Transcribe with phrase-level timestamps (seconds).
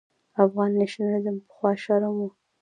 [0.43, 2.27] افغان نېشنلېزم پخوا شرم و.